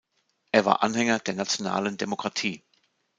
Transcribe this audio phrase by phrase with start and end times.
[0.51, 2.63] Er war Anhänger der Nationalen Demokratie.